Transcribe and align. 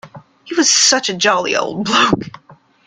He 0.45 0.55
was 0.55 0.67
such 0.73 1.09
a 1.09 1.13
jolly 1.13 1.55
old 1.55 1.85
bloke. 1.85 2.31